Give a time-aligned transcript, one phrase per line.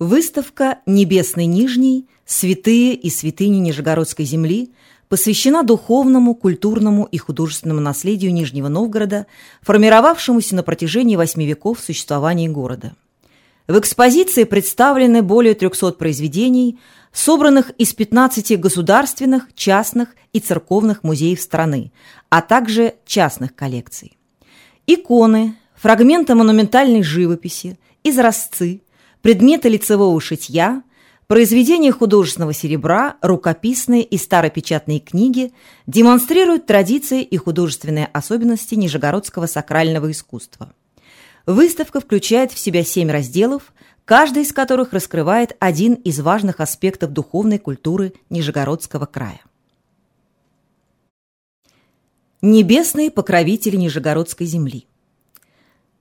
[0.00, 2.08] Выставка «Небесный Нижний.
[2.24, 4.72] Святые и святыни Нижегородской земли»
[5.10, 9.26] посвящена духовному, культурному и художественному наследию Нижнего Новгорода,
[9.60, 12.94] формировавшемуся на протяжении восьми веков существования города.
[13.68, 16.78] В экспозиции представлены более 300 произведений,
[17.12, 21.92] собранных из 15 государственных, частных и церковных музеев страны,
[22.30, 24.16] а также частных коллекций.
[24.86, 28.80] Иконы, фрагменты монументальной живописи, изразцы,
[29.22, 30.82] предметы лицевого шитья,
[31.26, 35.52] произведения художественного серебра, рукописные и старопечатные книги
[35.86, 40.72] демонстрируют традиции и художественные особенности нижегородского сакрального искусства.
[41.46, 43.72] Выставка включает в себя семь разделов,
[44.04, 49.40] каждый из которых раскрывает один из важных аспектов духовной культуры Нижегородского края.
[52.42, 54.86] Небесные покровители Нижегородской земли.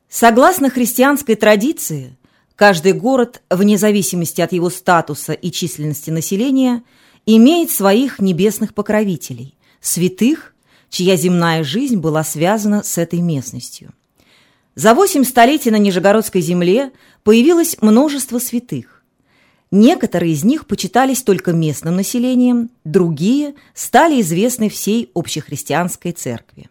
[0.08, 2.18] Согласно христианской традиции,
[2.60, 6.84] каждый город, вне зависимости от его статуса и численности населения,
[7.26, 10.54] имеет своих небесных покровителей, святых,
[10.90, 13.94] чья земная жизнь была связана с этой местностью.
[14.76, 16.92] За восемь столетий на Нижегородской земле
[17.24, 19.06] появилось множество святых.
[19.72, 26.70] Некоторые из них почитались только местным населением, другие стали известны всей общехристианской церкви.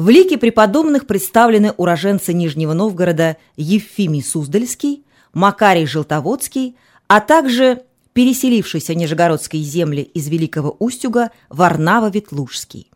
[0.00, 6.74] В лике преподобных представлены уроженцы Нижнего Новгорода Евфимий Суздальский, Макарий Желтоводский,
[7.06, 7.82] а также
[8.14, 12.90] переселившийся Нижегородские земли из Великого Устюга Варнава Ветлужский.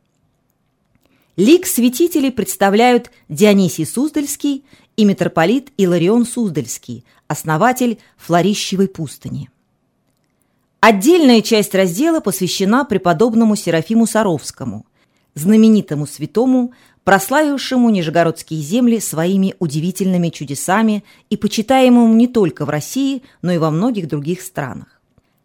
[1.36, 4.64] Лик святителей представляют Дионисий Суздальский
[4.96, 9.50] и митрополит Иларион Суздальский, основатель Флорищевой пустыни.
[10.80, 14.86] Отдельная часть раздела посвящена преподобному Серафиму Саровскому,
[15.34, 16.72] знаменитому святому,
[17.04, 23.70] прославившему Нижегородские земли своими удивительными чудесами и почитаемому не только в России, но и во
[23.70, 25.00] многих других странах.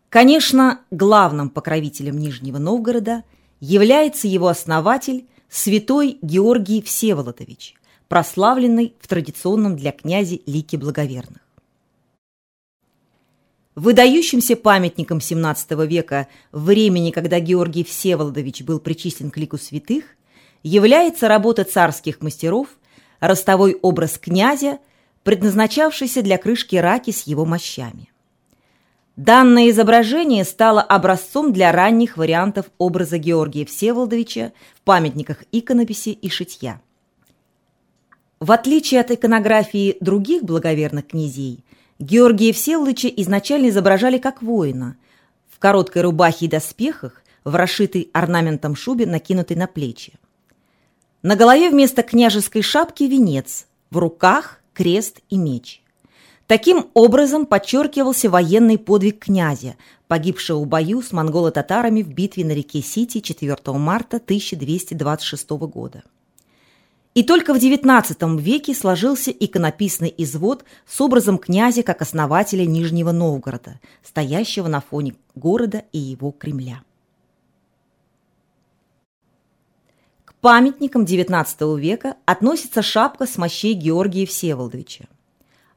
[0.07, 3.23] Конечно, главным покровителем Нижнего Новгорода
[3.59, 7.75] является его основатель, святой Георгий Всеволодович,
[8.07, 11.41] прославленный в традиционном для князя лике благоверных.
[13.75, 20.03] Выдающимся памятником XVII века времени, когда Георгий Всеволодович был причислен к лику святых,
[20.63, 22.69] является работа царских мастеров
[23.19, 24.79] «Ростовой образ князя»,
[25.23, 28.09] предназначавшийся для крышки раки с его мощами.
[29.15, 36.79] Данное изображение стало образцом для ранних вариантов образа Георгия Всеволодовича в памятниках иконописи и шитья.
[38.39, 41.65] В отличие от иконографии других благоверных князей,
[41.99, 44.95] Георгия Всеволодовича изначально изображали как воина,
[45.49, 50.13] в короткой рубахе и доспехах, в расшитой орнаментом шубе, накинутой на плечи.
[51.21, 55.81] На голове вместо княжеской шапки венец, в руках крест и меч.
[56.47, 59.75] Таким образом подчеркивался военный подвиг князя,
[60.07, 66.03] погибшего в бою с монголо-татарами в битве на реке Сити 4 марта 1226 года.
[67.15, 73.81] И только в XIX веке сложился иконописный извод с образом князя как основателя Нижнего Новгорода,
[74.03, 76.81] стоящего на фоне города и его Кремля.
[80.41, 85.05] Памятникам XIX века относится шапка с мощей Георгия Всеволодовича.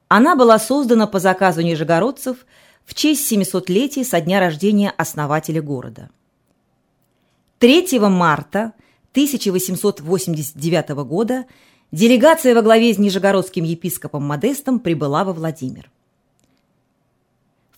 [0.09, 2.47] Она была создана по заказу нижегородцев
[2.85, 6.11] в честь 700-летия со дня рождения основателя города.
[7.61, 8.73] 3 марта
[9.13, 11.45] 1889 года
[11.93, 15.92] делегация во главе с нижегородским епископом Модестом прибыла во Владимир.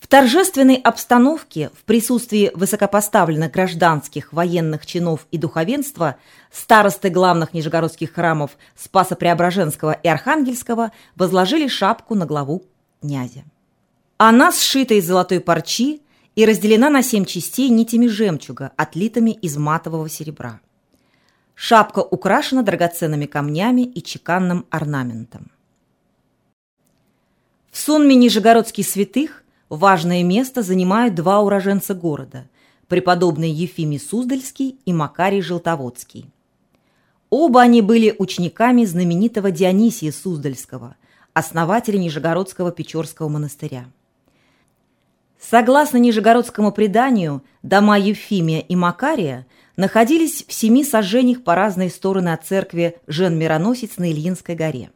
[0.04, 6.16] В торжественной обстановке в присутствии высокопоставленных гражданских, военных чинов и духовенства
[6.52, 12.64] старосты главных нижегородских храмов Спаса Преображенского и Архангельского возложили шапку на главу
[13.00, 13.44] князя.
[14.18, 16.02] Она сшита из золотой парчи
[16.36, 20.60] и разделена на семь частей нитями жемчуга, отлитыми из матового серебра.
[21.54, 25.50] Шапка украшена драгоценными камнями и чеканным орнаментом.
[27.70, 32.48] В сонме Нижегородских святых важное место занимают два уроженца города–
[32.88, 36.30] преподобный Ефимий Суздальский и Макарий Желтоводский.
[37.30, 40.96] Оба они были учениками знаменитого Дионисия Суздальского,
[41.32, 43.86] основателя Нижегородского Печорского монастыря.
[45.40, 49.46] Согласно Нижегородскому преданию, дома Ефимия и Макария–
[49.76, 54.90] находились в семи сожжениях по разные стороны от церкви Жен-Мироносец на Ильинской горе.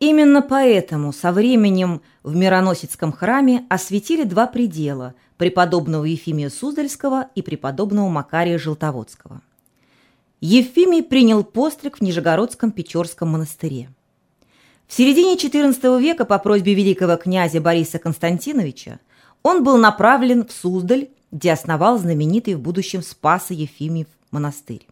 [0.00, 8.08] Именно поэтому со временем в Мироносецком храме осветили два предела– преподобного Ефимия Суздальского и преподобного
[8.08, 9.40] Макария Желтоводского.
[10.40, 13.88] Ефимий принял постриг в Нижегородском Печорском монастыре.
[14.86, 19.00] В середине XIV века по просьбе великого князя Бориса Константиновича
[19.42, 24.86] он был направлен в Суздаль, где основал знаменитый в будущем Спасо-Ефимьев монастырь.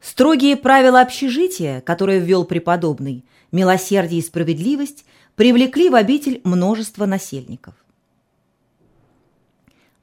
[0.00, 5.04] Строгие правила общежития, которые ввел преподобный, милосердие и справедливость,
[5.36, 7.74] привлекли в обитель множество насельников.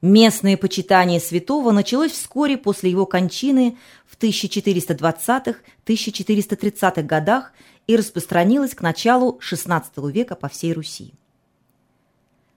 [0.02, 7.52] Местное почитание святого началось вскоре после его кончины в 1420-1430-х годах
[7.86, 11.14] и распространилось к началу XVI века по всей Руси.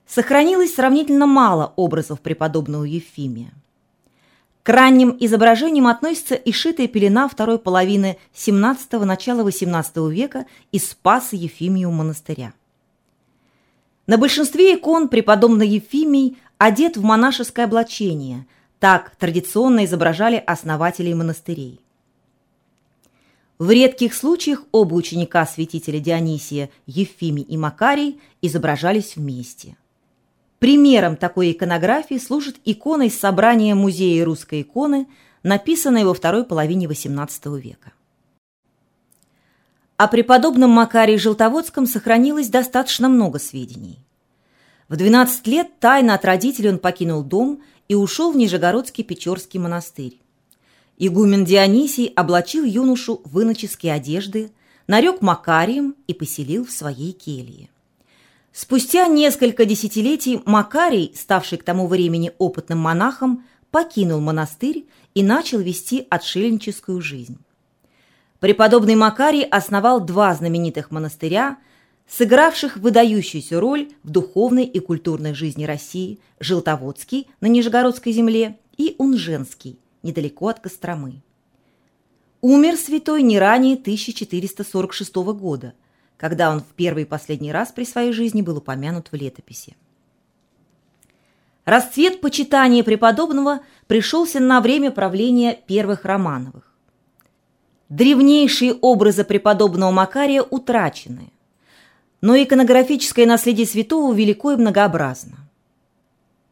[0.06, 3.52] Сохранилось сравнительно мало образов преподобного Ефимия.
[4.62, 11.34] К ранним изображениям относится и шитая пелена второй половины XVII– начала XVIII века из Спаса
[11.34, 12.52] Ефимию монастыря.
[14.06, 18.46] На большинстве икон преподобный Ефимий одет в монашеское облачение,
[18.78, 21.80] так традиционно изображали основателей монастырей.
[23.58, 29.76] В редких случаях оба ученика святителя Дионисия, Ефимий и Макарий, изображались вместе.
[30.60, 35.08] Примером такой иконографии служит икона из собрания Музея русской иконы,
[35.42, 37.94] написанная во второй половине XVIII века.
[39.96, 44.00] О преподобном Макарии Желтоводском сохранилось достаточно много сведений.
[44.88, 50.20] В 12 лет тайно от родителей он покинул дом и ушел в Нижегородский Печорский монастырь.
[50.98, 54.50] Игумен Дионисий облачил юношу в иноческие одежды,
[54.86, 57.70] нарек Макарием и поселил в своей келье.
[58.52, 66.06] Спустя несколько десятилетий Макарий, ставший к тому времени опытным монахом, покинул монастырь и начал вести
[66.10, 67.38] отшельническую жизнь.
[68.40, 71.58] Преподобный Макарий основал два знаменитых монастыря,
[72.08, 79.78] сыгравших выдающуюся роль в духовной и культурной жизни России– Желтоводский на Нижегородской земле и Унженский–
[80.02, 81.22] недалеко от Костромы.
[82.40, 85.74] Умер святой не ранее 1446 года,
[86.20, 89.74] когда он в первый и последний раз при своей жизни был упомянут в летописи.
[91.64, 96.74] Расцвет почитания преподобного пришелся на время правления первых Романовых.
[97.88, 101.32] Древнейшие образы преподобного Макария утрачены,
[102.20, 105.38] но иконографическое наследие святого велико и многообразно.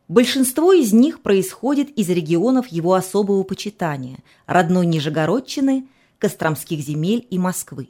[0.08, 5.86] Большинство из них происходит из регионов его особого почитания– родной Нижегородчины,
[6.18, 7.88] Костромских земель и Москвы.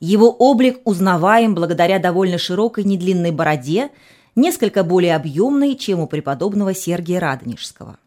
[0.00, 3.90] Его облик узнаваем благодаря довольно широкой недлинной бороде,
[4.36, 7.98] несколько более объемной, чем у преподобного Сергия Радонежского.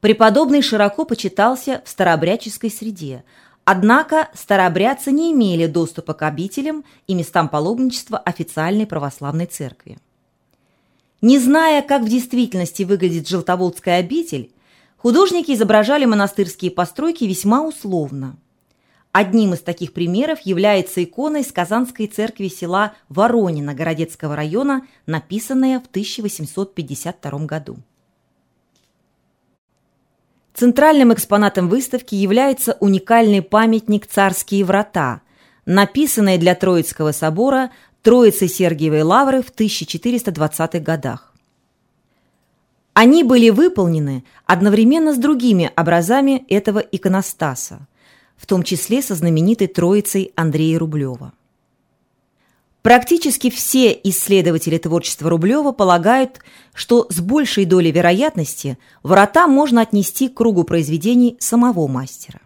[0.00, 3.24] Преподобный широко почитался в старообрядческой среде,
[3.64, 9.98] однако старообрядцы не имели доступа к обителям и местам паломничества официальной православной церкви.
[11.22, 14.52] Не зная, как в действительности выглядит Желтоводская обитель,
[14.96, 18.36] художники изображали монастырские постройки весьма условно.
[19.18, 25.86] Одним из таких примеров является икона из Казанской церкви села Воронина Городецкого района, написанная в
[25.86, 27.78] 1852 году.
[30.52, 35.22] Центральным экспонатом выставки является уникальный памятник «Царские врата»,
[35.64, 37.70] написанный для Троицкого собора
[38.02, 41.32] Троицы Сергиевой Лавры в 1420-х годах.
[42.92, 47.86] Они были выполнены одновременно с другими образами этого иконостаса,
[48.36, 51.32] в том числе со знаменитой Троицей Андрея Рублева.
[52.86, 56.38] Практически все исследователи творчества Рублева полагают,
[56.72, 62.40] что с большей долей вероятности врата можно отнести к кругу произведений самого мастера.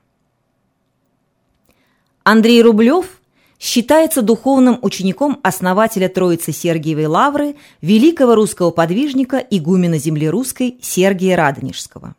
[2.22, 3.20] Андрей Рублев
[3.58, 12.14] считается духовным учеником основателя Троицы Сергиевой Лавры, великого русского подвижника игумена земли русской Сергия Радонежского.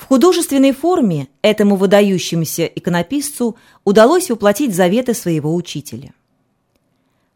[0.00, 6.14] В художественной форме этому выдающемуся иконописцу удалось воплотить заветы своего учителя.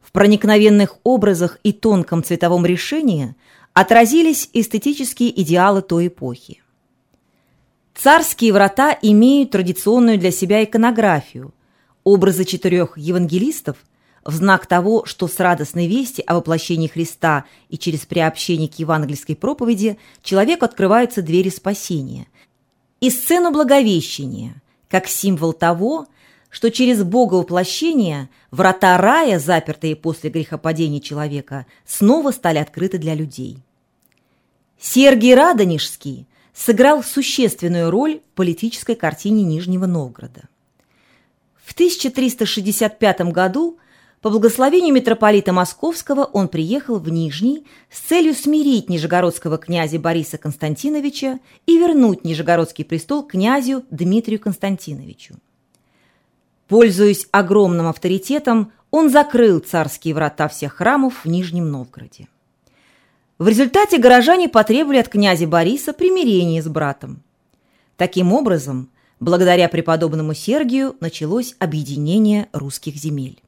[0.01, 3.35] В проникновенных образах и тонком цветовом решении
[3.75, 6.63] отразились эстетические идеалы той эпохи.
[7.95, 11.53] Царские врата имеют традиционную для себя иконографию–
[12.05, 13.79] Образы четырех евангелистов
[14.27, 19.35] в знак того, что с радостной вести о воплощении Христа и через приобщение к евангельской
[19.35, 22.27] проповеди человеку открываются двери спасения,
[23.01, 26.07] и сцену Благовещения, как символ того,
[26.51, 33.59] что через Бога воплощения врата рая, запертые после грехопадения человека, снова стали открыты для людей.
[34.79, 40.43] Сергий Радонежский сыграл существенную роль в политической картине Нижнего Новгорода.
[41.65, 43.79] В 1365 году
[44.25, 51.41] по благословению митрополита Московского он приехал в Нижний с целью смирить нижегородского князя Бориса Константиновича
[51.67, 55.35] и вернуть Нижегородский престол князю Дмитрию Константиновичу.
[56.69, 62.29] Пользуясь огромным авторитетом, он закрыл царские врата всех храмов в Нижнем Новгороде.
[63.39, 67.23] В результате горожане потребовали от князя Бориса примирения с братом.
[67.99, 68.89] Таким образом,
[69.21, 73.44] благодаря преподобному Сергию началось объединение русских земель.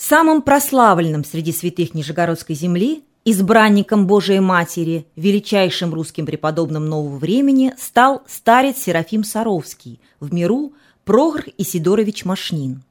[0.00, 8.22] Самым прославленным среди святых Нижегородской земли, избранником Божией Матери, величайшим русским преподобным нового времени стал
[8.26, 10.72] старец Серафим Саровский, в миру
[11.04, 12.82] Прогр Исидорович Машнин.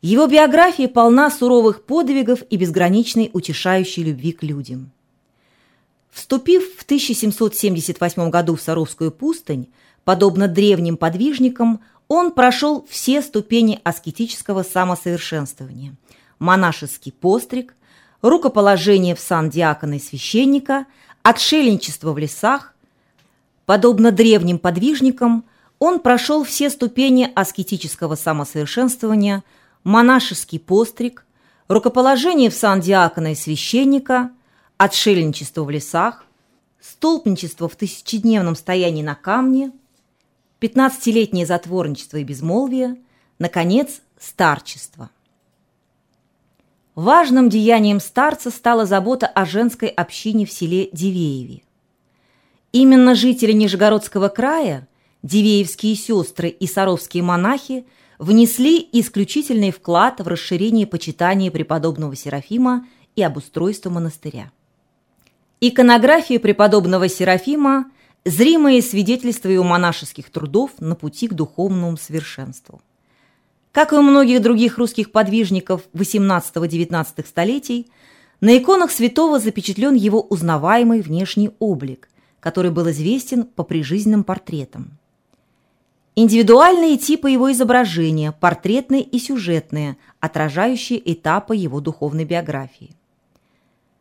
[0.00, 4.92] Его биография полна суровых подвигов и безграничной утешающей любви к людям.
[6.10, 9.68] Вступив в 1778 году в Саровскую пустынь,
[10.04, 11.82] подобно древним подвижникам,
[12.12, 15.94] он прошел все ступени аскетического самосовершенствования.
[16.38, 17.74] Монашеский постриг,
[18.20, 20.84] рукоположение в сан диакона и священника,
[21.22, 22.74] отшельничество в лесах.
[23.64, 25.46] Подобно древним подвижникам,
[25.78, 29.42] он прошел все ступени аскетического самосовершенствования,
[29.82, 31.24] монашеский постриг,
[31.66, 34.32] рукоположение в сан диакона и священника,
[34.76, 36.26] отшельничество в лесах,
[36.78, 39.72] столпничество в тысячедневном стоянии на камне–
[40.62, 42.96] 15-летнее затворничество и безмолвие,
[43.40, 45.10] наконец, старчество.
[46.94, 51.62] Важным деянием старца стала забота о женской общине в селе Дивееве.
[52.70, 54.88] Именно жители Нижегородского края,
[55.22, 57.86] Дивеевские сестры и Саровские монахи
[58.18, 64.52] внесли исключительный вклад в расширение почитания преподобного Серафима и обустройство монастыря.
[65.60, 67.90] Иконография преподобного Серафима–
[68.24, 72.80] зримые свидетельства его монашеских трудов на пути к духовному совершенству.
[73.72, 77.90] Как и у многих других русских подвижников XVIII-XIX столетий,
[78.40, 82.08] на иконах святого запечатлен его узнаваемый внешний облик,
[82.40, 84.98] который был известен по прижизненным портретам.
[86.14, 92.94] Индивидуальные типы его изображения, портретные и сюжетные, отражающие этапы его духовной биографии.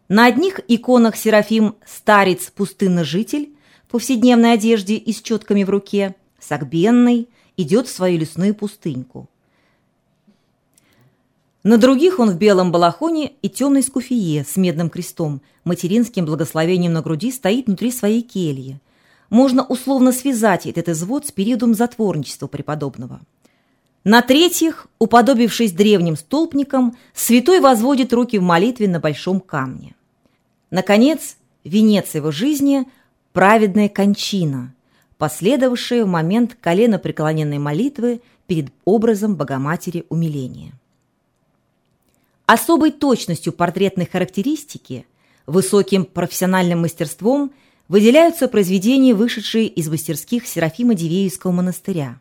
[0.10, 3.51] На одних иконах Серафим– старец-пустынножитель,
[3.92, 9.30] повседневной одежде и с четками в руке, сагбенный, идет в свою лесную пустыньку.
[11.64, 17.02] На других он в белом балахоне и темной скуфие с медным крестом, материнским благословением на
[17.02, 18.80] груди стоит внутри своей кельи.
[19.30, 23.22] Можно условно связать этот извод с периодом затворничества преподобного.
[24.04, 29.94] На третьих, уподобившись древним столпникам, святой возводит руки в молитве на большом камне.
[30.72, 32.88] Наконец, венец его жизни–
[33.34, 34.74] праведная кончина,
[35.18, 40.74] последовавшая в момент коленопреклоненной молитвы перед образом Богоматери умиления.
[42.46, 45.06] Особой точностью портретной характеристики,
[45.46, 47.52] высоким профессиональным мастерством
[47.88, 52.20] выделяются произведения, вышедшие из мастерских Серафима Дивеевского монастыря.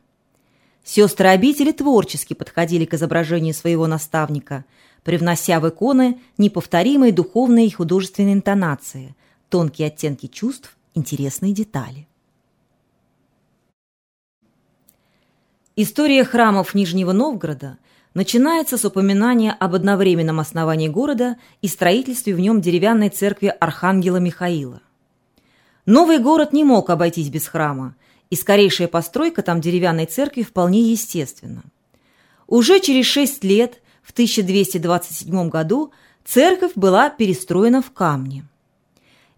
[0.85, 4.65] Сестры обители творчески подходили к изображению своего наставника,
[5.05, 9.15] привнося в иконы неповторимые духовные и художественные интонации,
[9.49, 12.07] тонкие оттенки чувств интересные детали.
[15.77, 17.79] История храмов Нижнего Новгорода
[18.13, 24.83] начинается с упоминания об одновременном основании города и строительстве в нем деревянной церкви Архангела Михаила.
[25.87, 27.97] Новый город не мог обойтись без храма,
[28.29, 31.63] и скорейшая постройка там деревянной церкви вполне естественна.
[32.47, 35.93] Уже через шесть лет, в 1227 году,
[36.25, 38.45] церковь была перестроена в камне.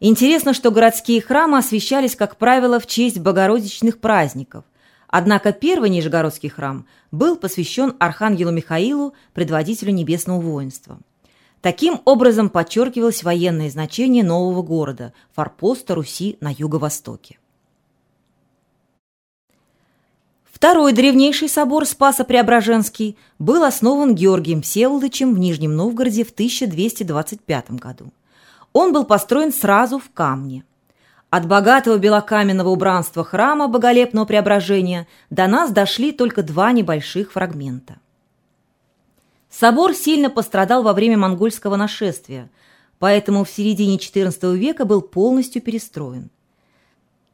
[0.04, 4.64] Интересно, что городские храмы освещались, как правило, в честь богородичных праздников.
[5.06, 10.98] Однако первый Нижегородский храм был посвящен Архангелу Михаилу, предводителю небесного воинства.
[11.60, 17.38] Таким образом подчеркивалось военное значение нового города, форпоста Руси на юго-востоке.
[20.50, 28.12] Второй древнейший собор Спаса-Преображенский был основан Георгием Всеволодовичем в Нижнем Новгороде в 1225 году.
[28.72, 30.64] Он был построен сразу в камне.
[31.30, 37.96] От богатого белокаменного убранства храма Боголепного Преображения до нас дошли только два небольших фрагмента.
[39.48, 42.50] Собор сильно пострадал во время монгольского нашествия,
[42.98, 46.30] поэтому в середине XIV века был полностью перестроен.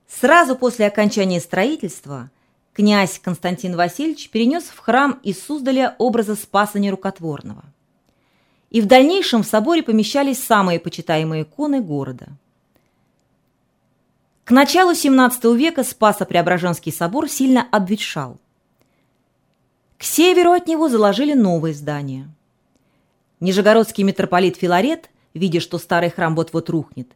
[0.08, 2.30] Сразу после окончания строительства
[2.72, 7.64] князь Константин Васильевич перенес в храм из Суздаля образа Спаса Нерукотворного–
[8.70, 12.28] и в дальнейшем в соборе помещались самые почитаемые иконы города.
[14.44, 18.38] К началу XVII века Спасо-Преображенский собор сильно обветшал.
[19.98, 22.28] К северу от него заложили новое здание.
[23.40, 27.08] Нижегородский митрополит Филарет, видя, что старый храм вот-вот рухнет,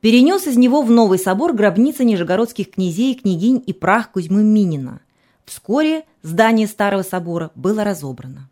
[0.00, 5.00] перенес из него в новый собор гробницы нижегородских князей, княгинь и прах Кузьмы Минина.
[5.44, 8.48] Вскоре здание старого собора было разобрано.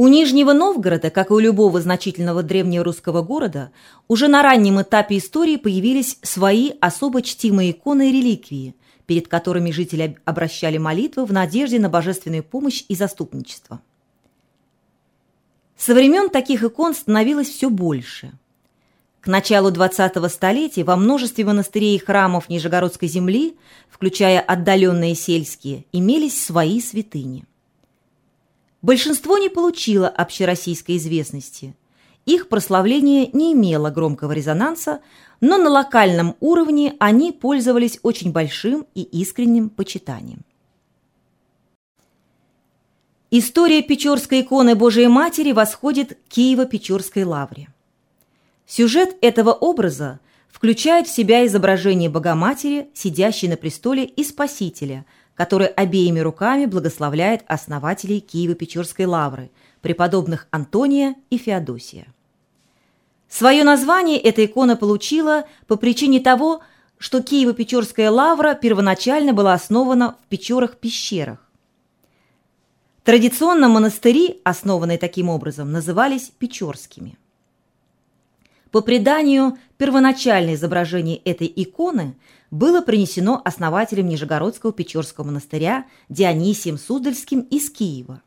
[0.00, 3.72] У Нижнего Новгорода, как и у любого значительного древнерусского города,
[4.06, 8.76] уже на раннем этапе истории появились свои особо чтимые иконы и реликвии,
[9.06, 13.80] перед которыми жители обращали молитвы в надежде на божественную помощь и заступничество.
[15.76, 18.30] Со времен таких икон становилось все больше.
[19.20, 23.56] К началу 20-го столетия во множестве монастырей и храмов Нижегородской земли,
[23.90, 27.47] включая отдаленные сельские, имелись свои святыни.
[28.82, 31.74] Большинство не получило общероссийской известности.
[32.26, 35.00] Их прославление не имело громкого резонанса,
[35.40, 40.42] но на локальном уровне они пользовались очень большим и искренним почитанием.
[43.30, 47.68] История Печорской иконы Божией Матери восходит к Киево-Печорской лавре.
[48.66, 55.04] Сюжет этого образа включает в себя изображение Богоматери, сидящей на престоле и Спасителя–
[55.38, 59.52] который обеими руками благословляет основателей Киево-Печорской лавры,
[59.82, 62.08] преподобных Антония и Феодосия.
[63.28, 66.60] Свое название эта икона получила по причине того,
[66.98, 71.38] что Киево-Печорская лавра первоначально была основана в Печорах-пещерах.
[73.04, 77.16] Традиционно монастыри, основанные таким образом, назывались Печорскими.
[78.72, 82.16] По преданию, первоначальное изображение этой иконы–
[82.50, 88.22] было принесено основателем Нижегородского Печорского монастыря Дионисием Суздальским из Киева.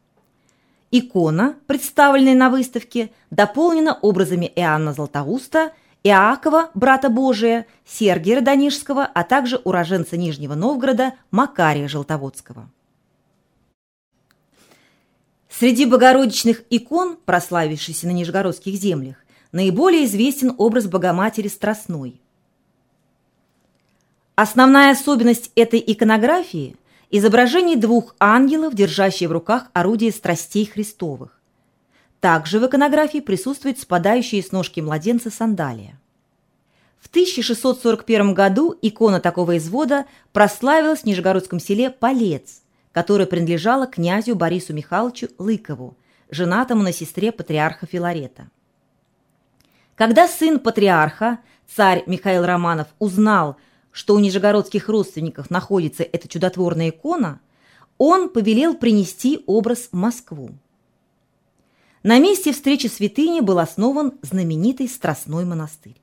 [0.92, 5.72] Икона, представленная на выставке, дополнена образами Иоанна Златоуста,
[6.04, 12.70] Иакова, брата Божия, Сергия Родонежского, а также уроженца Нижнего Новгорода Макария Желтоводского.
[15.50, 19.18] Среди богородичных икон, прославившихся на нижегородских землях,
[19.52, 22.20] наиболее известен образ Богоматери Страстной.
[24.36, 26.76] Основная особенность этой иконографии–
[27.12, 31.40] изображение двух ангелов, держащих в руках орудие страстей Христовых.
[32.22, 36.00] Также в иконографии присутствует спадающие с ножки младенца сандалия.
[37.00, 42.62] В 1641 году икона такого извода прославилась в Нижегородском селе Полец,
[42.94, 45.98] которое принадлежало князю Борису Михайловичу Лыкову,
[46.30, 48.50] женатому на сестре патриарха Филарета.
[49.96, 53.58] Когда сын патриарха, царь Михаил Романов, узнал,
[53.92, 57.40] что у нижегородских родственников находится эта чудотворная икона,
[57.98, 60.52] он повелел принести образ в Москву.
[62.04, 66.02] На месте встречи святыни был основан знаменитый Страстной монастырь.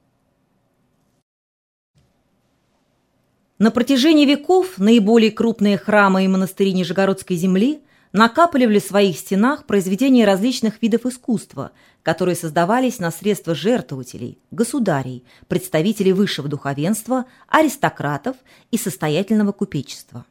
[3.58, 10.24] На протяжении веков наиболее крупные храмы и монастыри Нижегородской земли накапливали в своих стенах произведения
[10.24, 18.36] различных видов искусства, которые создавались на средства жертвователей, государей, представителей высшего духовенства, аристократов
[18.70, 20.24] и состоятельного купечества.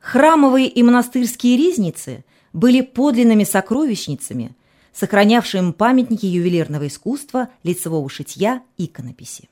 [0.00, 4.56] Храмовые и монастырские ризницы были подлинными сокровищницами,
[4.92, 9.48] сохранявшими памятники ювелирного искусства, лицевого шитья, иконописи.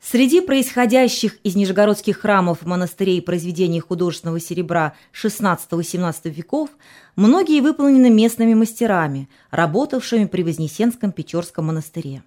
[0.00, 6.70] Среди происходящих из нижегородских храмов, монастырей произведений художественного серебра XVI-XVII веков
[7.16, 12.22] многие выполнены местными мастерами, работавшими при Вознесенском Печорском монастыре.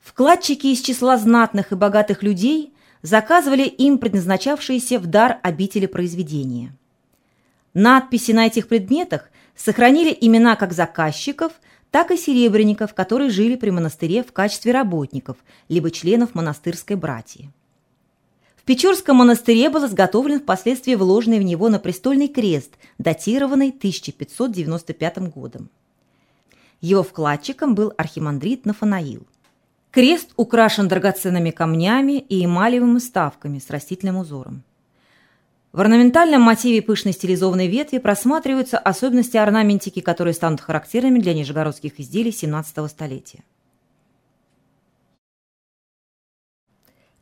[0.00, 6.74] Вкладчики из числа знатных и богатых людей заказывали им предназначавшиеся в дар обители произведения.
[7.74, 11.52] Надписи на этих предметах сохранили имена как заказчиков–
[11.92, 15.36] так и серебряников, которые жили при монастыре в качестве работников,
[15.68, 17.50] либо членов монастырской братьи.
[18.56, 25.68] В Печорском монастыре был изготовлен впоследствии вложенный в него на престольный крест, датированный 1595 годом.
[26.80, 29.26] Его вкладчиком был архимандрит Нафанаил.
[29.90, 34.62] Крест украшен драгоценными камнями и эмалевыми ставками с растительным узором.
[35.72, 42.30] В орнаментальном мотиве пышной стилизованной ветви просматриваются особенности орнаментики, которые станут характерными для нижегородских изделий
[42.30, 43.42] XVII столетия.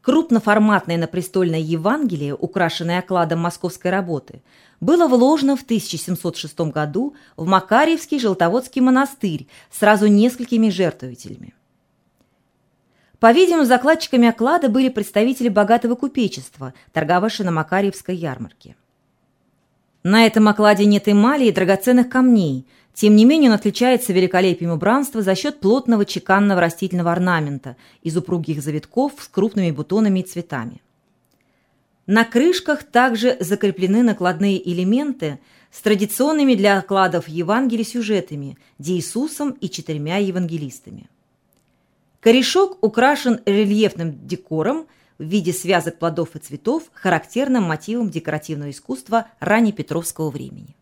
[0.02, 4.42] Крупноформатное напрестольное Евангелие, украшенное окладом московской работы,
[4.80, 11.54] было вложено в 1706 году в Макарьевский Желтоводский монастырь сразу несколькими жертвователями.
[13.20, 18.76] По-видимому, закладчиками оклада были представители богатого купечества, торговавшие на Макарьевской ярмарке.
[20.02, 25.20] На этом окладе нет эмали и драгоценных камней, тем не менее он отличается великолепием убранства
[25.20, 30.80] за счет плотного чеканного растительного орнамента из упругих завитков с крупными бутонами и цветами.
[32.06, 35.38] На крышках также закреплены накладные элементы,
[35.70, 41.08] с традиционными для окладов Евангелия сюжетами Иисусом и четырьмя евангелистами.
[42.20, 44.86] Корешок украшен рельефным декором
[45.18, 50.76] в виде связок плодов и цветов, характерным мотивом декоративного искусства раннепетровского времени.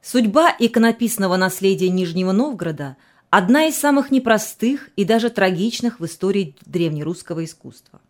[0.00, 2.96] Судьба иконописного наследия Нижнего Новгорода–
[3.30, 8.00] одна из самых непростых и даже трагичных в истории древнерусского искусства.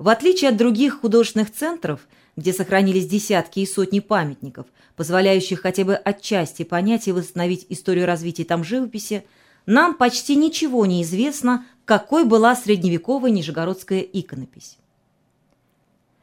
[0.00, 4.64] В отличие от других художественных центров, где сохранились десятки и сотни памятников,
[4.96, 9.26] позволяющих хотя бы отчасти понять и восстановить историю развития там живописи,
[9.66, 14.78] нам почти ничего не известно, какой была средневековая нижегородская иконопись.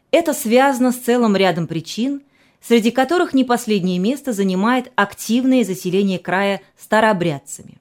[0.10, 2.24] Это связано с целым рядом причин,
[2.60, 7.78] среди которых не последнее место занимает активное заселение края старообрядцами.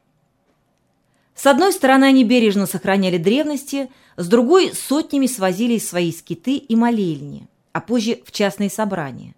[1.35, 7.48] С одной стороны, они бережно сохраняли древности, с другой– сотнями свозили свои скиты и молельни,
[7.72, 9.35] а позже в частные собрания.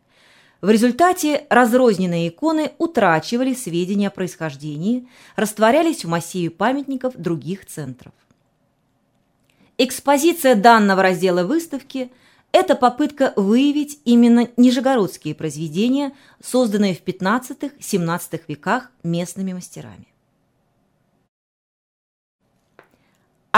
[0.60, 8.12] В результате разрозненные иконы утрачивали сведения о происхождении, растворялись в массиве памятников других центров.
[9.78, 12.10] Экспозиция данного раздела выставки–
[12.52, 16.12] это попытка выявить именно нижегородские произведения,
[16.42, 20.08] созданные в XV-XVII веках местными мастерами.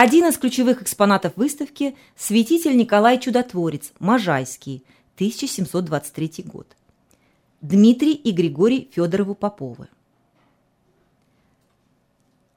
[0.02, 4.82] Один из ключевых экспонатов выставки– святитель Николай Чудотворец, Можайский,
[5.16, 6.66] 1723 год.
[7.60, 9.88] Дмитрий и Григорий Федорову-Поповы.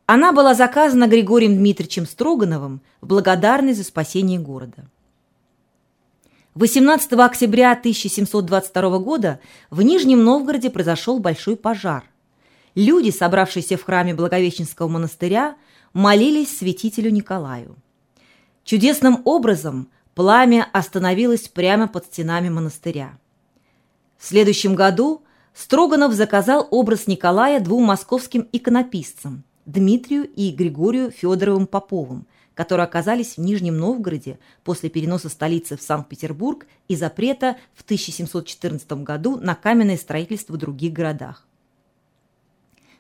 [0.06, 4.86] Она была заказана Григорием Дмитриевичем Строгановым в благодарность за спасение города.
[6.56, 12.06] 18 октября 1722 года в Нижнем Новгороде произошел большой пожар.
[12.74, 15.58] Люди, собравшиеся в храме Благовещенского монастыря,
[15.94, 17.76] молились святителю Николаю.
[18.64, 23.18] Чудесным образом пламя остановилось прямо под стенами монастыря.
[24.18, 25.22] В следующем году
[25.54, 33.42] Строганов заказал образ Николая двум московским иконописцам– Дмитрию и Григорию Федоровым Поповым, которые оказались в
[33.42, 40.54] Нижнем Новгороде после переноса столицы в Санкт-Петербург и запрета в 1714 году на каменное строительство
[40.54, 41.46] в других городах.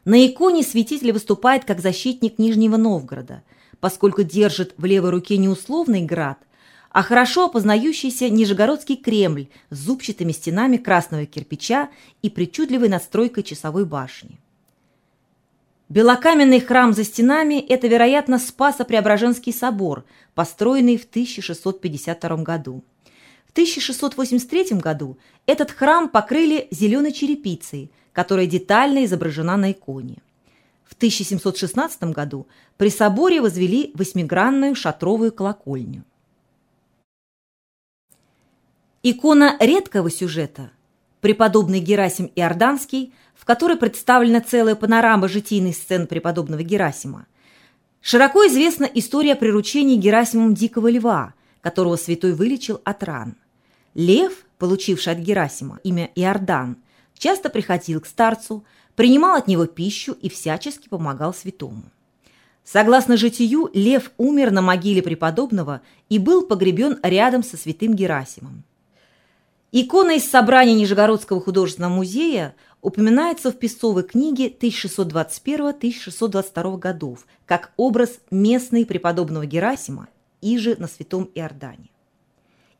[0.05, 3.41] На иконе святитель выступает как защитник Нижнего Новгорода,
[3.79, 6.39] поскольку держит в левой руке не условный град,
[6.91, 11.89] а хорошо опознающийся Нижегородский Кремль с зубчатыми стенами красного кирпича
[12.21, 14.39] и причудливой надстройкой часовой башни.
[15.87, 22.83] Белокаменный храм за стенами– это, вероятно, Спасо-Преображенский собор, построенный в 1652 году.
[23.47, 30.17] В 1683 году этот храм покрыли зеленой черепицей– которая детально изображена на иконе.
[30.85, 32.47] В 1716 году
[32.77, 36.03] при соборе возвели восьмигранную шатровую колокольню.
[39.01, 40.71] Икона редкого сюжета
[41.19, 47.25] «Преподобный Герасим Иорданский», в которой представлена целая панорама житийных сцен преподобного Герасима.
[47.99, 53.35] Широко известна история приручения Герасимом дикого льва, которого святой вылечил от ран.
[53.95, 56.77] Лев, получивший от Герасима имя Иордан,
[57.17, 58.63] часто приходил к старцу,
[58.95, 61.83] принимал от него пищу и всячески помогал святому.
[62.63, 68.63] Согласно житию, Лев умер на могиле преподобного и был погребен рядом со святым Герасимом.
[69.71, 78.85] Икона из собрания Нижегородского художественного музея упоминается в песцовой книге 1621-1622 годов как образ местной
[78.85, 80.09] преподобного Герасима,
[80.41, 81.89] иже на святом Иордане.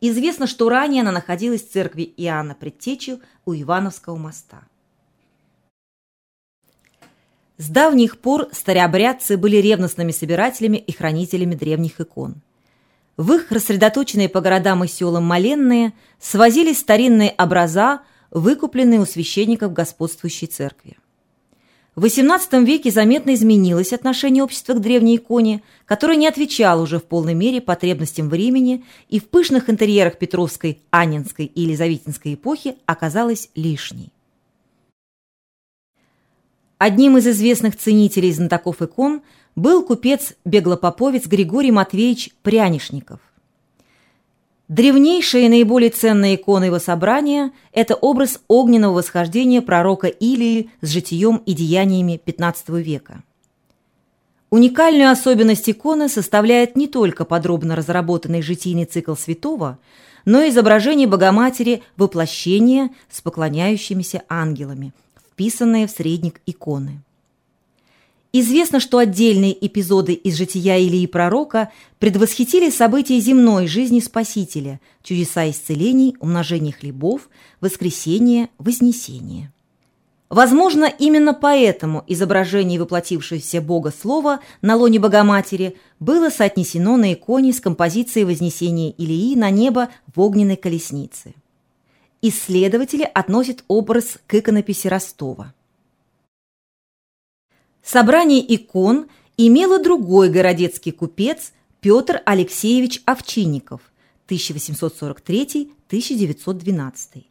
[0.05, 4.63] Известно, что ранее она находилась в церкви Иоанна Предтечи у Ивановского моста.
[7.57, 12.41] С давних пор старообрядцы были ревностными собирателями и хранителями древних икон.
[13.15, 20.47] В их рассредоточенные по городам и селам моленные свозились старинные образа, выкупленные у священников господствующей
[20.47, 20.97] церкви.
[21.95, 27.03] В XVIII веке заметно изменилось отношение общества к древней иконе, которая не отвечала уже в
[27.03, 34.11] полной мере потребностям времени и в пышных интерьерах Петровской, Анненской и Елизаветинской эпохи оказалась лишней.
[36.79, 39.21] Одним из известных ценителей знатоков икон
[39.55, 43.19] был купец-беглопоповец Григорий Матвеевич Прянишников–
[44.69, 51.37] Древнейшая и наиболее ценная икона его собрания– это образ огненного восхождения пророка Илии с житием
[51.45, 53.23] и деяниями XV века.
[54.49, 59.79] Уникальную особенность иконы составляет не только подробно разработанный житийный цикл святого,
[60.25, 64.93] но и изображение Богоматери воплощения с поклоняющимися ангелами,
[65.31, 67.01] вписанное в средник иконы.
[68.35, 76.17] Известно, что отдельные эпизоды из жития Илии Пророка предвосхитили события земной жизни Спасителя, чудеса исцелений,
[76.19, 77.29] умножения хлебов,
[77.61, 79.53] воскресения, вознесения.
[80.31, 87.59] Возможно, именно поэтому изображение воплотившегося Бога Слова на лоне Богоматери было соотнесено на иконе с
[87.61, 91.35] композицией Вознесения Илии на небо в огненной колеснице.
[92.23, 95.53] Исследователи относят образ к иконописи Ростова.
[97.83, 103.81] Собрание икон имело другой городецкий купец Петр Алексеевич Овчинников
[104.29, 107.25] 1843-1912.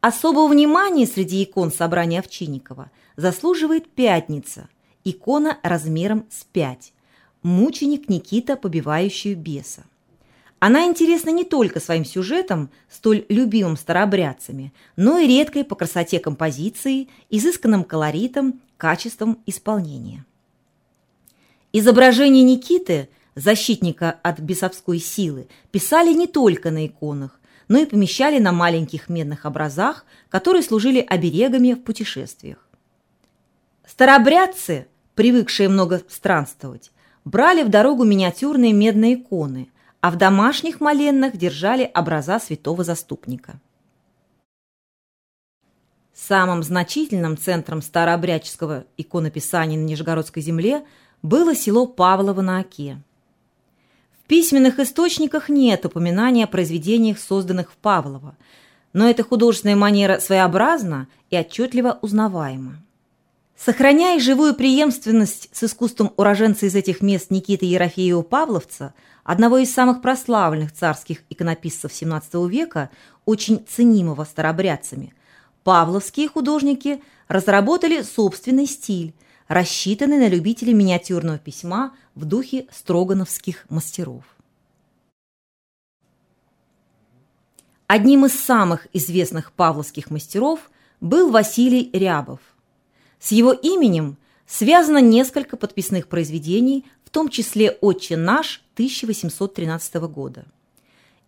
[0.00, 4.68] Особого внимания среди икон собрания Овчинникова заслуживает «Пятница»,
[5.04, 6.92] икона размером с пять,
[7.44, 9.84] мученик Никита, побивающий беса.
[10.58, 17.06] Она интересна не только своим сюжетом, столь любимым старообрядцами, но и редкой по красоте композиции,
[17.30, 20.24] изысканным колоритом, качеством исполнения.
[21.72, 28.52] Изображение Никиты, защитника от бесовской силы, писали не только на иконах, но и помещали на
[28.52, 32.58] маленьких медных образах, которые служили оберегами в путешествиях.
[33.86, 36.90] Старообрядцы, привыкшие много странствовать,
[37.24, 39.68] брали в дорогу миниатюрные медные иконы,
[40.00, 43.60] а в домашних моленнах держали образа святого заступника.
[46.14, 50.84] Самым значительным центром старообрядческого иконописания на Нижегородской земле
[51.22, 53.02] было село Павлово на Оке.
[54.22, 58.36] В письменных источниках нет упоминания о произведениях, созданных в Павлово,
[58.92, 62.76] но эта художественная манера своеобразна и отчетливо узнаваема.
[63.56, 70.00] Сохраняя живую преемственность с искусством уроженца из этих мест Никиты Ерофеева Павловца, одного из самых
[70.00, 72.90] прославленных царских иконописцев XVII века,
[73.24, 75.14] очень ценимого старобрядцами,
[75.64, 79.14] павловские художники разработали собственный стиль,
[79.48, 84.24] рассчитанный на любителей миниатюрного письма в духе строгановских мастеров.
[87.86, 92.40] Одним из самых известных павловских мастеров был Василий Рябов.
[93.18, 100.46] С его именем связано несколько подписных произведений, в том числе «Отче наш» 1813 года.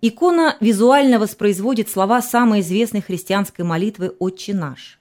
[0.02, 4.98] Икона визуально воспроизводит слова самой известной христианской молитвы «Отче наш».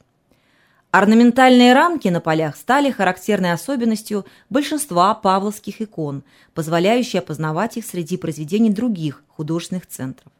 [0.91, 8.69] Орнаментальные рамки на полях стали характерной особенностью большинства павловских икон, позволяющей опознавать их среди произведений
[8.69, 10.31] других художественных центров.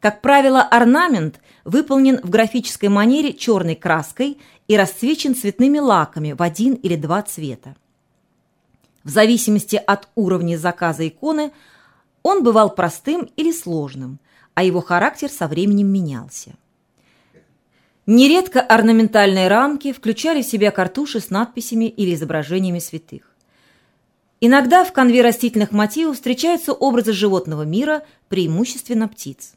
[0.00, 6.74] Как правило, орнамент выполнен в графической манере черной краской и расцвечен цветными лаками в один
[6.74, 7.76] или два цвета.
[9.04, 11.52] В зависимости от уровня заказа иконы
[12.22, 14.18] он бывал простым или сложным,
[14.54, 16.52] а его характер со временем менялся.
[18.06, 23.32] Нередко орнаментальные рамки включали в себя картуши с надписями или изображениями святых.
[24.40, 29.54] Иногда в конве растительных мотивов встречаются образы животного мира, преимущественно птиц.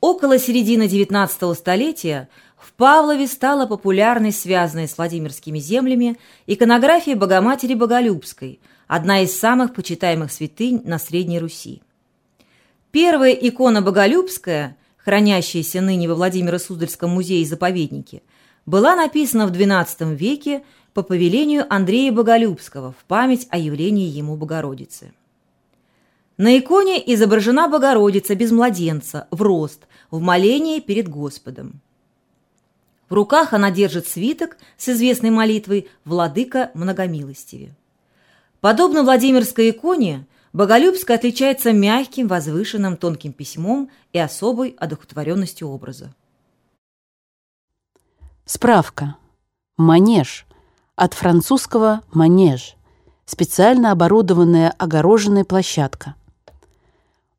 [0.00, 8.58] Около середины XIX столетия в Павлове стала популярной связанная с Владимирскими землями иконография Богоматери Боголюбской,
[8.90, 11.80] одна из самых почитаемых святынь на Средней Руси.
[12.90, 18.22] Первая икона Боголюбская, хранящаяся ныне во Владимиро-Суздальском музее-заповеднике,
[18.66, 25.12] была написана в XII веке по повелению Андрея Боголюбского в память о явлении ему Богородицы.
[26.36, 31.80] На иконе изображена Богородица без младенца, в рост, в молении перед Господом.
[33.08, 37.76] В руках она держит свиток с известной молитвой «Владыка многомилостиве».
[38.60, 46.14] Подобно Владимирской иконе, Боголюбская отличается мягким, возвышенным, тонким письмом и особой одухотворенностью образа.
[48.44, 49.16] Справка.
[49.76, 50.46] Манеж.
[50.96, 52.76] От французского «манеж»–
[53.24, 56.14] специально оборудованная огороженная площадка.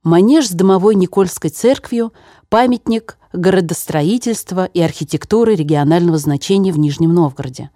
[0.02, 2.14] Манеж с домовой Никольской церковью–
[2.50, 7.70] памятник городостроительства и архитектуры регионального значения в Нижнем Новгороде.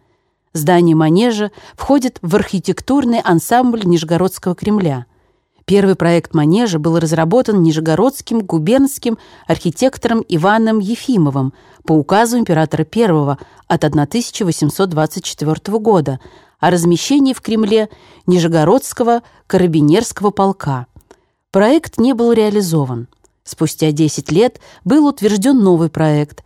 [0.56, 5.06] Здание манежа входит в архитектурный ансамбль Нижегородского Кремля.
[5.66, 13.38] Первый проект манежа был разработан нижегородским губернским архитектором Иваном Ефимовым по указу императора I
[13.68, 16.20] от 1824 года
[16.60, 17.90] о размещении в Кремле
[18.26, 20.88] Нижегородского карабинерского полка–
[21.56, 23.08] Проект не был реализован.
[23.46, 26.44] Спустя 10 лет был утвержден новый проект,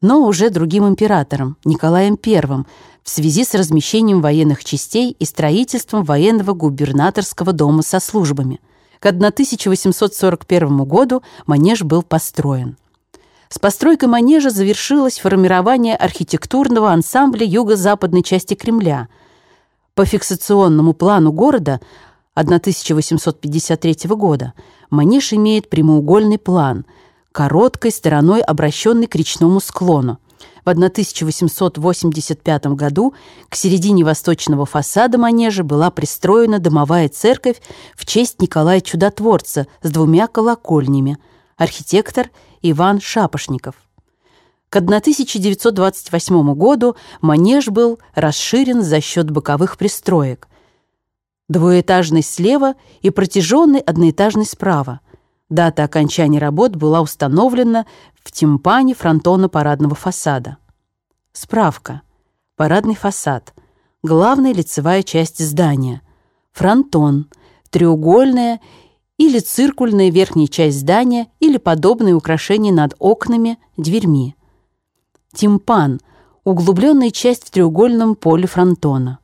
[0.00, 2.64] но уже другим императором, Николаем I,
[3.08, 8.60] в связи с размещением военных частей и строительством военного губернаторского дома со службами.
[9.00, 12.76] К 1841 году манеж был построен.
[13.48, 19.08] С постройкой манежа завершилось формирование архитектурного ансамбля юго-западной части Кремля.
[19.94, 21.80] По фиксационному плану города
[22.34, 24.52] 1853 года
[24.90, 26.84] манеж имеет прямоугольный план,
[27.32, 30.18] короткой стороной обращенный к речному склону.
[30.68, 33.14] В 1885 году
[33.48, 37.56] к середине восточного фасада манежа была пристроена домовая церковь
[37.96, 41.16] в честь Николая Чудотворца с двумя колокольнями,
[41.56, 42.28] архитектор
[42.60, 43.76] Иван Шапошников.
[44.68, 50.48] К 1928 году манеж был расширен за счет боковых пристроек.
[51.48, 55.00] Двуэтажный слева и протяженный одноэтажный справа.
[55.48, 57.86] Дата окончания работ была установлена
[58.22, 60.58] в тимпане фронтона парадного фасада.
[61.32, 62.02] Справка.
[62.56, 63.54] Парадный фасад.
[64.02, 66.02] Главная лицевая часть здания.
[66.52, 67.28] Фронтон.
[67.70, 68.60] Треугольная
[69.16, 74.36] или циркульная верхняя часть здания или подобные украшения над окнами, дверьми.
[75.34, 76.00] Тимпан–
[76.44, 79.18] углубленная часть в треугольном поле фронтона.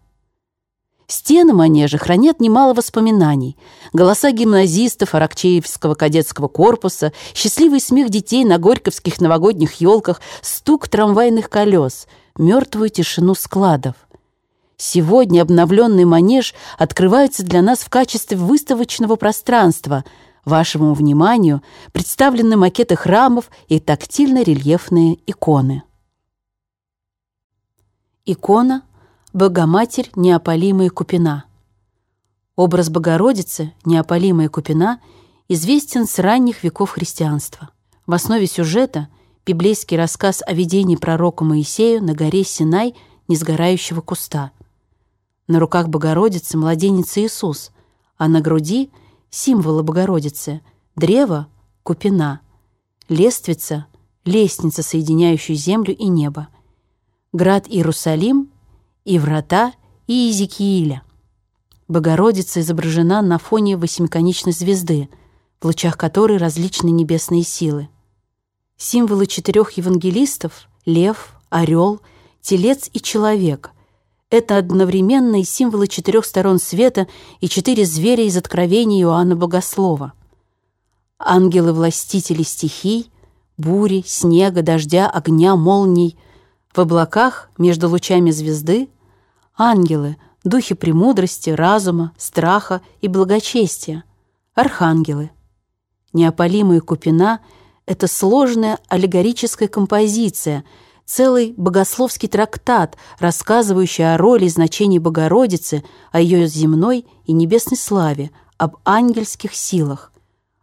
[1.14, 3.56] Стены манежа хранят немало воспоминаний.
[3.92, 12.08] Голоса гимназистов Аракчеевского кадетского корпуса, счастливый смех детей на горьковских новогодних елках, стук трамвайных колес,
[12.36, 13.94] мертвую тишину складов.
[14.76, 20.04] Сегодня обновленный манеж открывается для нас в качестве выставочного пространства.
[20.44, 25.84] Вашему вниманию представлены макеты храмов и тактильно-рельефные иконы.
[28.24, 28.82] Икона
[29.34, 31.46] Богоматерь Неопалимая Купина.
[32.54, 35.00] Образ Богородицы, Неопалимая Купина,
[35.48, 37.70] известен с ранних веков христианства.
[38.06, 39.08] В основе сюжета
[39.44, 42.94] библейский рассказ о видении пророка Моисею на горе Синай
[43.26, 44.52] несгорающего куста.
[45.48, 47.72] На руках Богородицы младенец Иисус,
[48.16, 48.92] а на груди—
[49.30, 50.60] символы Богородицы,
[50.94, 51.48] древо—
[51.82, 52.40] купина,
[53.08, 53.86] лествица—
[54.24, 56.46] лестница, соединяющая землю и небо,
[57.32, 58.53] град Иерусалим
[59.04, 59.74] и врата
[60.06, 61.02] Иезекииля.
[61.88, 65.08] Богородица изображена на фоне восьмиконечной звезды,
[65.60, 67.88] в лучах которой различные небесные силы.
[68.76, 72.00] Символы четырех евангелистов— лев, орел,
[72.40, 73.70] телец и человек—
[74.30, 77.06] это одновременно и символы четырех сторон света
[77.40, 80.14] и четыре зверя из Откровения Иоанна Богослова.
[81.18, 83.10] Ангелы-властители стихий,
[83.56, 86.18] бури, снега, дождя, огня, молний—
[86.74, 88.88] в облаках между лучами звезды
[89.56, 94.04] ангелы, духи премудрости, разума, страха и благочестия,
[94.54, 95.30] архангелы.
[96.12, 97.40] Неопалимая купина—
[97.86, 100.64] это сложная аллегорическая композиция,
[101.04, 108.30] целый богословский трактат, рассказывающий о роли и значении Богородицы, о ее земной и небесной славе,
[108.58, 110.12] об ангельских силах.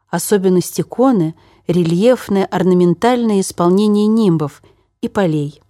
[0.10, 1.36] Особенность иконы—
[1.68, 4.62] рельефное орнаментальное исполнение нимбов
[5.02, 5.62] и полей.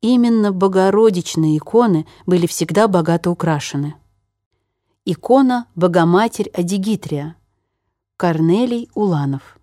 [0.00, 3.96] Именно богородичные иконы были всегда богато украшены.
[5.04, 7.34] Икона «Богоматерь Адигитрия»
[8.16, 9.58] Корнелий Уланов.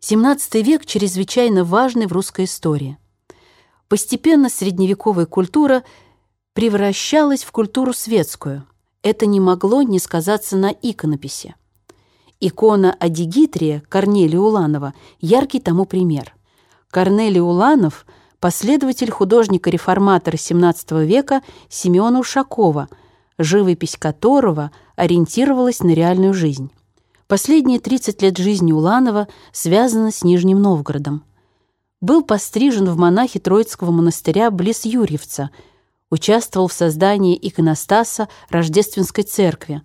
[0.00, 2.96] XVII век чрезвычайно важный в русской истории.
[3.88, 5.84] Постепенно средневековая культура
[6.54, 8.66] превращалась в культуру светскую.
[9.02, 11.54] Это не могло не сказаться на иконописи.
[12.40, 16.34] Икона Адигитрия Корнелия Уланова– яркий тому пример.
[16.90, 18.06] Корнелий Уланов–
[18.40, 22.88] последователь художника-реформатора XVII века Семена Ушакова,
[23.38, 26.70] живопись которого ориентировалась на реальную жизнь.
[27.28, 31.22] Последние 30 лет жизни Уланова связаны с Нижним Новгородом.
[32.00, 35.50] Был пострижен в монахи Троицкого монастыря близ Юрьевца,
[36.10, 39.82] участвовал в создании иконостаса Рождественской церкви,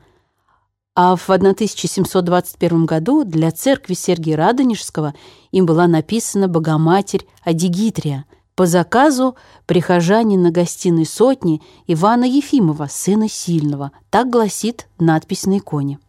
[0.95, 5.13] а в 1721 году для церкви Сергия Радонежского
[5.51, 14.29] им была написана «Богоматерь Адигитрия», по заказу прихожанина гостиной сотни Ивана Ефимова, сына Сильного, так
[14.29, 15.99] гласит надпись на иконе.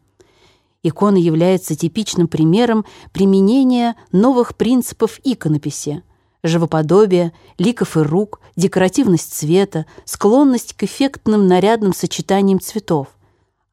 [0.85, 6.03] Икона является типичным примером применения новых принципов иконописи–
[6.45, 13.09] живоподобие, ликов и рук, декоративность цвета, склонность к эффектным нарядным сочетаниям цветов.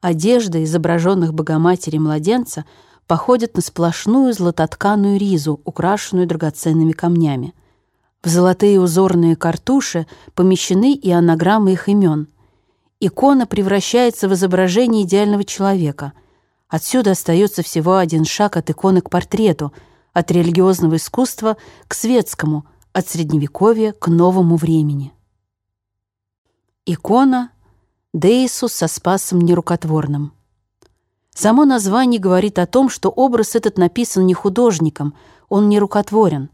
[0.00, 2.64] Одежда изображенных Богоматери младенца
[3.06, 7.54] походит на сплошную златотканую ризу, украшенную драгоценными камнями–
[8.24, 12.28] в золотые узорные картуши помещены и анаграммы их имен.
[12.98, 16.14] Икона превращается в изображение идеального человека.
[16.68, 19.72] Отсюда остается всего один шаг от иконы к портрету,
[20.14, 25.12] от религиозного искусства к светскому, от Средневековья к новому времени.
[26.86, 27.50] Икона
[28.14, 30.32] Деисус со спасом нерукотворным.
[31.34, 35.14] Само название говорит о том, что образ этот написан не художником,
[35.48, 36.48] он не рукотворен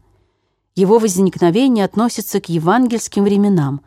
[0.75, 3.81] Его возникновение относится к евангельским временам.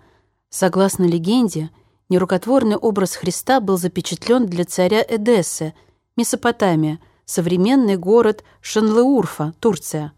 [0.51, 1.71] Согласно легенде,
[2.09, 5.75] нерукотворный образ Христа был запечатлен для царя Эдессы,
[6.17, 10.13] Месопотамия, современный город Шанлеурфа, Турция,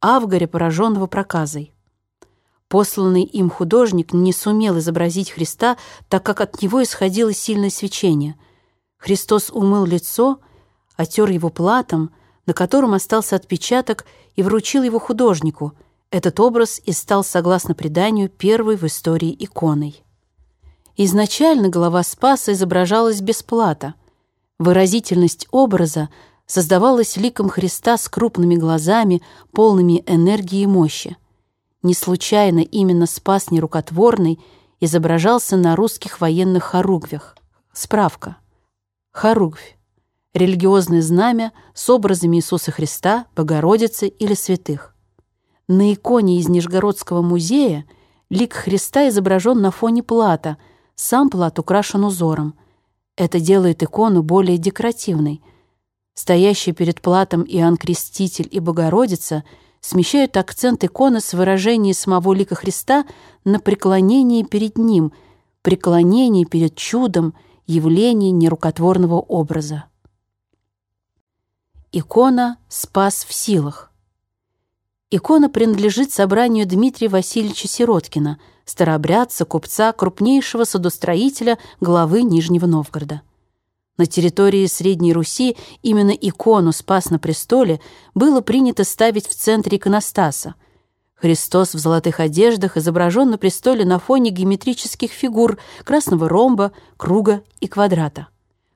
[0.00, 1.74] Авгаре, пораженного проказой.
[2.68, 5.76] Посланный им художник не сумел изобразить Христа,
[6.08, 8.36] так как от него исходило сильное свечение.
[8.96, 10.40] Христос умыл лицо,
[10.96, 12.10] отер его платом,
[12.46, 14.04] на котором остался отпечаток,
[14.36, 15.74] и вручил его художнику.
[16.10, 20.02] Этот образ и стал, согласно преданию, первой в истории иконой.
[20.96, 23.94] Изначально голова Спаса изображалась без плата.
[24.58, 26.08] Выразительность образа
[26.46, 29.22] создавалась ликом Христа с крупными глазами,
[29.52, 31.16] полными энергии и мощи.
[31.82, 34.40] Не случайно именно Спас Нерукотворный
[34.80, 37.36] изображался на русских военных хоругвях.
[37.72, 38.36] Справка.
[39.10, 39.76] Хоругвь.
[40.34, 44.94] Религиозное знамя с образами Иисуса Христа, Богородицы или святых.
[45.68, 47.86] На иконе из Нижегородского музея
[48.28, 50.58] лик Христа изображен на фоне плата,
[50.94, 52.54] сам плат украшен узором.
[53.16, 55.40] Это делает икону более декоративной.
[56.14, 59.44] Стоящий перед платом Иоанн Креститель и Богородица—
[59.84, 63.04] смещают акцент иконы с выражения самого лика Христа
[63.44, 65.12] на преклонение перед Ним,
[65.60, 67.34] преклонение перед чудом,
[67.66, 69.84] явление нерукотворного образа.
[71.96, 73.92] Икона «Спас в силах».
[75.12, 83.22] Икона принадлежит собранию Дмитрия Васильевича Сироткина, старообрядца, купца, крупнейшего судостроителя, главы Нижнего Новгорода.
[83.96, 87.80] На территории Средней Руси именно икону «Спас на престоле»
[88.12, 90.56] было принято ставить в центре иконостаса.
[91.14, 97.68] Христос в золотых одеждах изображен на престоле на фоне геометрических фигур красного ромба, круга и
[97.68, 98.26] квадрата.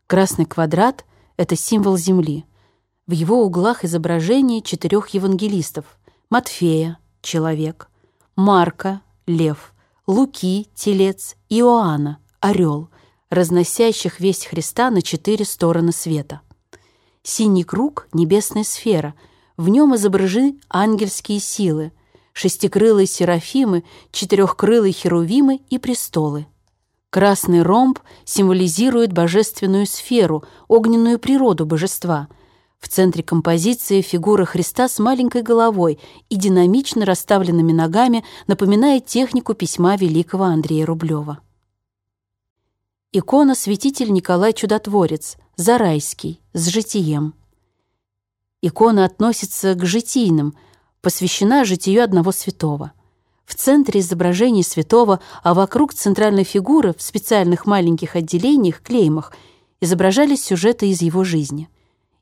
[0.07, 1.05] Красный квадрат—
[1.37, 2.45] это символ земли.
[3.09, 5.87] В его углах изображение четырех евангелистов—
[6.31, 7.89] Матфея— человек,
[8.37, 9.73] Марка— лев,
[10.07, 12.91] Луки— телец, Иоанна— орел—
[13.31, 16.43] разносящих весть Христа на четыре стороны света.
[17.23, 19.15] Синий круг— небесная сфера,
[19.57, 21.93] в нем изображены ангельские силы,
[22.35, 26.47] шестикрылые серафимы, четырехкрылые херувимы и престолы.
[27.09, 32.29] Красный ромб символизирует божественную сферу, огненную природу божества.
[32.79, 35.99] В центре композиции фигура Христа с маленькой головой
[36.29, 41.41] и динамично расставленными ногами напоминает технику письма великого Андрея Рублева.
[43.11, 47.35] Икона святитель Николай Чудотворец, Зарайский, с житием.
[48.63, 50.55] Икона относится к житийным,
[51.01, 52.93] посвящена житию одного святого.
[53.45, 59.33] В центре изображения святого, а вокруг центральной фигуры в специальных маленьких отделениях, клеймах,
[59.81, 61.71] изображались сюжеты из его жизни.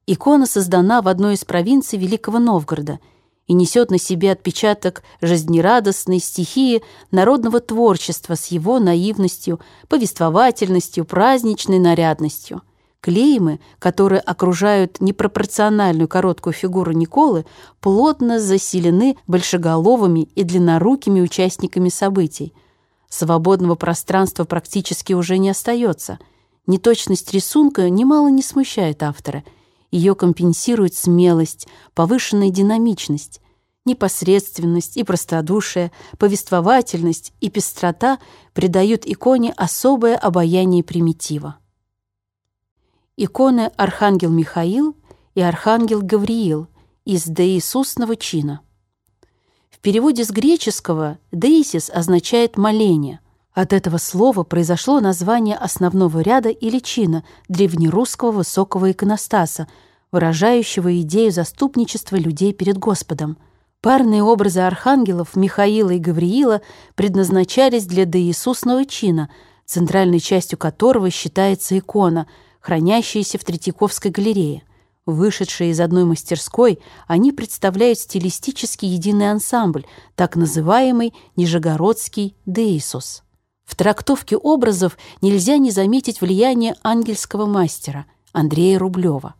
[0.06, 2.98] Икона создана в одной из провинций Великого Новгорода–
[3.46, 12.62] и несет на себе отпечаток жизнерадостной стихии народного творчества с его наивностью, повествовательностью, праздничной нарядностью.
[13.00, 17.46] Клеймы, которые окружают непропорциональную короткую фигуру Николы,
[17.80, 22.52] плотно заселены большеголовыми и длиннорукими участниками событий.
[23.08, 26.18] Свободного пространства практически уже не остается.
[26.66, 29.44] Неточность рисунка немало не смущает автора–
[29.90, 33.40] ее компенсирует смелость, повышенная динамичность,
[33.84, 38.18] непосредственность и простодушие, повествовательность и пестрота
[38.52, 41.58] придают иконе особое обаяние примитива.
[43.16, 44.96] Иконы Архангел Михаил
[45.34, 46.68] и Архангел Гавриил
[47.04, 48.60] из деисусного чина.
[49.70, 53.20] В переводе с греческого «деисис» означает «моление»,
[53.56, 59.66] от этого слова произошло название основного ряда или чина древнерусского высокого иконостаса,
[60.12, 63.38] выражающего идею заступничества людей перед Господом.
[63.80, 66.60] Парные образы архангелов Михаила и Гавриила
[66.96, 69.30] предназначались для доиисусного чина,
[69.64, 72.26] центральной частью которого считается икона,
[72.60, 74.64] хранящаяся в Третьяковской галерее.
[75.06, 83.22] Вышедшие из одной мастерской, они представляют стилистически единый ансамбль, так называемый Нижегородский Деисус.
[83.66, 89.34] В трактовке образов нельзя не заметить влияние ангельского мастера Андрея Рублева.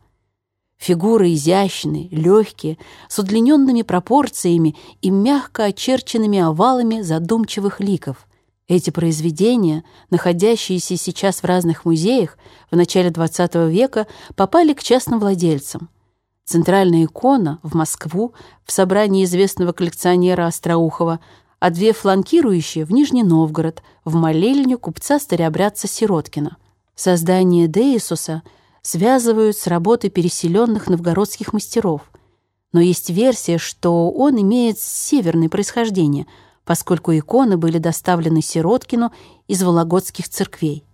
[0.77, 2.77] Фигуры изящные, легкие,
[3.09, 8.27] с удлиненными пропорциями и мягко очерченными овалами задумчивых ликов.
[8.69, 12.37] Эти произведения, находящиеся сейчас в разных музеях,
[12.71, 15.89] в начале XX века попали к частным владельцам.
[16.45, 21.21] Центральная икона в Москву в собрании известного коллекционера Остроухова
[21.67, 26.59] а две фланкирующие в Нижний Новгород, в молельню купца-старообрядца Сироткина.
[26.95, 28.45] Создание Деисуса
[28.83, 32.03] связывают с работой переселенных новгородских мастеров.
[32.71, 36.29] но есть версия, что он имеет северное происхождение,
[36.65, 39.11] поскольку иконы были доставлены Сироткину
[39.49, 40.85] из вологодских церквей.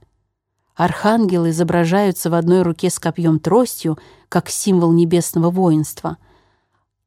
[0.75, 3.99] Архангелы изображаются в одной руке с копьем-тростью,
[4.31, 6.17] как символ небесного воинства,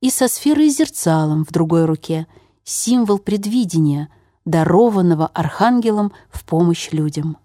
[0.01, 2.27] и со сферой зерцалом в другой руке,
[2.65, 4.09] символ предвидения,
[4.43, 7.37] дарованного архангелом в помощь людям.